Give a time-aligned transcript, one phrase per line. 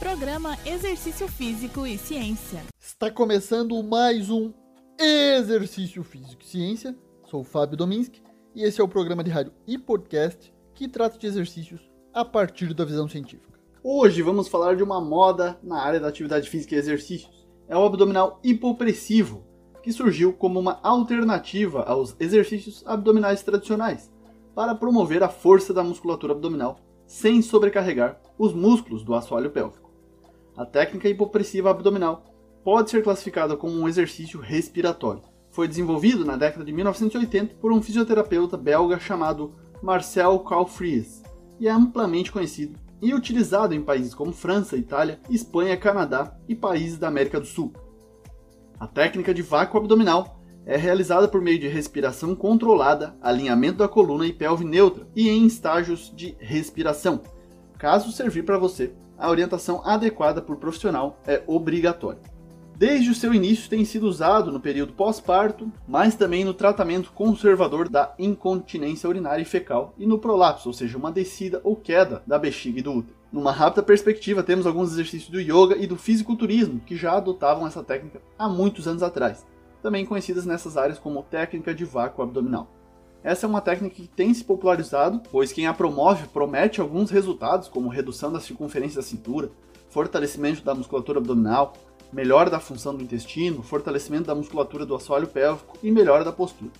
[0.00, 2.62] Programa Exercício Físico e Ciência.
[2.80, 4.50] Está começando mais um
[4.98, 6.96] Exercício Físico e Ciência.
[7.26, 8.22] Sou o Fábio Dominski
[8.54, 11.82] e esse é o programa de rádio e podcast que trata de exercícios
[12.14, 13.60] a partir da visão científica.
[13.84, 17.46] Hoje vamos falar de uma moda na área da atividade física e exercícios.
[17.68, 19.44] É o abdominal hipopressivo,
[19.82, 24.10] que surgiu como uma alternativa aos exercícios abdominais tradicionais,
[24.54, 29.89] para promover a força da musculatura abdominal sem sobrecarregar os músculos do assoalho pélvico.
[30.60, 32.22] A técnica hipopressiva abdominal
[32.62, 35.22] pode ser classificada como um exercício respiratório.
[35.48, 41.22] Foi desenvolvido na década de 1980 por um fisioterapeuta belga chamado Marcel Calfries
[41.58, 46.98] e é amplamente conhecido e utilizado em países como França, Itália, Espanha, Canadá e países
[46.98, 47.72] da América do Sul.
[48.78, 54.26] A técnica de vácuo abdominal é realizada por meio de respiração controlada, alinhamento da coluna
[54.26, 57.22] e pelve neutra e em estágios de respiração.
[57.80, 62.20] Caso servir para você, a orientação adequada por profissional é obrigatória.
[62.76, 67.88] Desde o seu início tem sido usado no período pós-parto, mas também no tratamento conservador
[67.88, 72.38] da incontinência urinária e fecal e no prolapso, ou seja, uma descida ou queda da
[72.38, 73.16] bexiga e do útero.
[73.32, 77.82] Numa rápida perspectiva, temos alguns exercícios do yoga e do fisiculturismo que já adotavam essa
[77.82, 79.46] técnica há muitos anos atrás,
[79.82, 82.68] também conhecidas nessas áreas como técnica de vácuo abdominal.
[83.22, 87.68] Essa é uma técnica que tem se popularizado, pois quem a promove promete alguns resultados,
[87.68, 89.50] como redução da circunferência da cintura,
[89.90, 91.74] fortalecimento da musculatura abdominal,
[92.10, 96.70] melhora da função do intestino, fortalecimento da musculatura do assoalho pélvico e melhora da postura.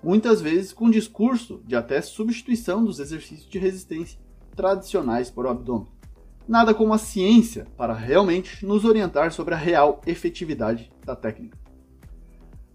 [0.00, 4.20] Muitas vezes com discurso de até substituição dos exercícios de resistência
[4.54, 5.88] tradicionais para o abdômen.
[6.46, 11.58] Nada como a ciência para realmente nos orientar sobre a real efetividade da técnica.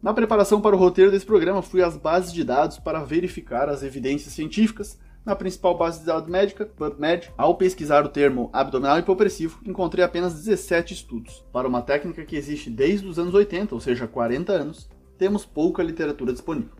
[0.04, 3.84] Na preparação para o roteiro desse programa, fui às bases de dados para verificar as
[3.84, 5.00] evidências científicas.
[5.26, 10.34] Na principal base de dados médica, PubMed, ao pesquisar o termo abdominal hipopressivo, encontrei apenas
[10.34, 11.46] 17 estudos.
[11.54, 15.82] Para uma técnica que existe desde os anos 80, ou seja, 40 anos, temos pouca
[15.82, 16.76] literatura disponível.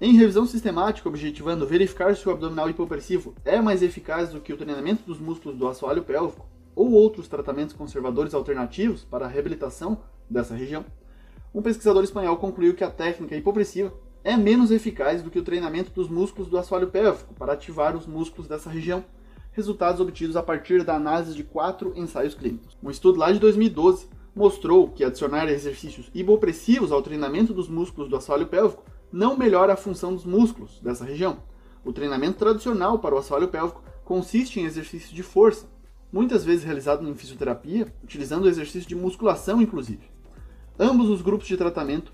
[0.00, 4.56] Em revisão sistemática, objetivando verificar se o abdominal hipopressivo é mais eficaz do que o
[4.56, 9.98] treinamento dos músculos do assoalho pélvico ou outros tratamentos conservadores alternativos para a reabilitação
[10.30, 10.84] dessa região,
[11.54, 13.92] um pesquisador espanhol concluiu que a técnica hipopressiva
[14.24, 18.06] é menos eficaz do que o treinamento dos músculos do assoalho pélvico para ativar os
[18.06, 19.04] músculos dessa região,
[19.52, 22.78] resultados obtidos a partir da análise de quatro ensaios clínicos.
[22.82, 28.16] Um estudo lá de 2012 mostrou que adicionar exercícios hipopressivos ao treinamento dos músculos do
[28.16, 31.36] assoalho pélvico não melhora a função dos músculos dessa região.
[31.84, 35.68] O treinamento tradicional para o assoalho pélvico consiste em exercícios de força,
[36.10, 40.12] muitas vezes realizado em fisioterapia, utilizando exercício de musculação inclusive.
[40.82, 42.12] Ambos os grupos de tratamento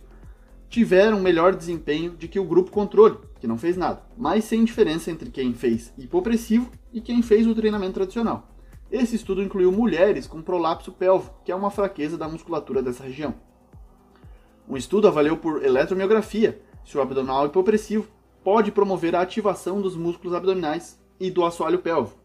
[0.69, 5.11] tiveram melhor desempenho de que o grupo controle, que não fez nada, mas sem diferença
[5.11, 8.47] entre quem fez hipopressivo e quem fez o treinamento tradicional.
[8.93, 13.35] Esse estudo incluiu mulheres com prolapso pélvico, que é uma fraqueza da musculatura dessa região.
[14.69, 18.07] Um estudo avaliou por eletromiografia se o abdominal hipopressivo
[18.45, 22.21] pode promover a ativação dos músculos abdominais e do assoalho pélvico.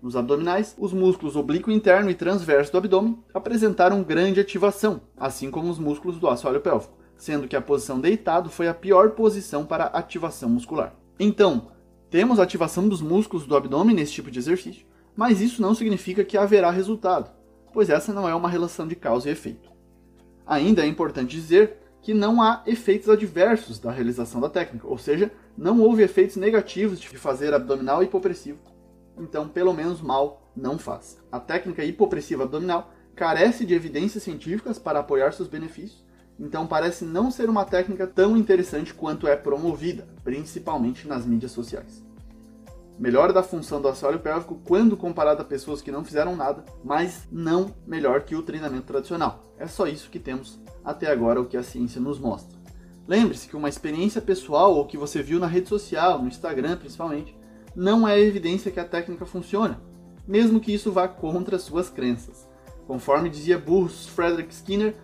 [0.00, 5.68] Nos abdominais, os músculos oblíquo interno e transverso do abdômen apresentaram grande ativação, assim como
[5.68, 9.86] os músculos do assoalho pélvico, sendo que a posição deitado foi a pior posição para
[9.86, 10.94] ativação muscular.
[11.18, 11.72] Então,
[12.08, 16.38] temos ativação dos músculos do abdômen nesse tipo de exercício, mas isso não significa que
[16.38, 17.28] haverá resultado,
[17.72, 19.68] pois essa não é uma relação de causa e efeito.
[20.46, 25.32] Ainda é importante dizer que não há efeitos adversos da realização da técnica, ou seja,
[25.56, 28.77] não houve efeitos negativos de fazer abdominal hipopressivo
[29.18, 31.18] então pelo menos mal não faz.
[31.30, 36.04] A técnica hipopressiva abdominal carece de evidências científicas para apoiar seus benefícios,
[36.38, 42.04] então parece não ser uma técnica tão interessante quanto é promovida, principalmente nas mídias sociais.
[42.98, 47.28] Melhora da função do assoalho pélvico quando comparado a pessoas que não fizeram nada, mas
[47.30, 49.40] não melhor que o treinamento tradicional.
[49.56, 52.58] É só isso que temos até agora o que a ciência nos mostra.
[53.06, 57.37] Lembre-se que uma experiência pessoal ou que você viu na rede social, no Instagram principalmente,
[57.78, 59.80] não é evidência que a técnica funciona,
[60.26, 62.44] mesmo que isso vá contra suas crenças.
[62.88, 64.96] Conforme dizia Bruce Frederick Skinner,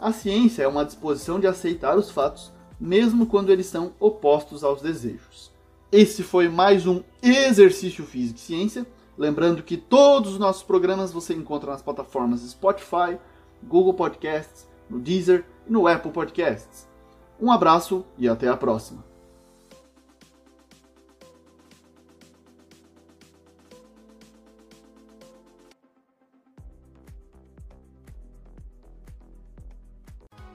[0.00, 4.80] a ciência é uma disposição de aceitar os fatos, mesmo quando eles são opostos aos
[4.80, 5.52] desejos.
[5.92, 8.86] Esse foi mais um Exercício Físico e Ciência.
[9.18, 13.18] Lembrando que todos os nossos programas você encontra nas plataformas Spotify,
[13.62, 16.88] Google Podcasts, no Deezer e no Apple Podcasts.
[17.38, 19.11] Um abraço e até a próxima.